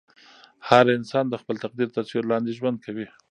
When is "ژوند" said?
2.59-2.77